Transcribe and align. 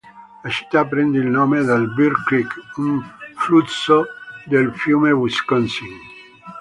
La 0.41 0.49
città 0.49 0.83
prende 0.83 1.19
il 1.19 1.27
nome 1.27 1.61
dal 1.63 1.93
"Bear 1.93 2.23
Creek", 2.25 2.51
un 2.77 2.99
flusso 3.35 4.05
del 4.45 4.73
fiume 4.75 5.11
Wisconsin. 5.11 5.95